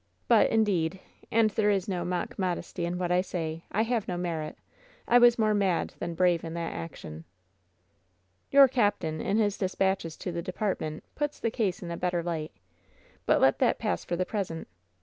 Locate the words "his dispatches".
9.37-10.17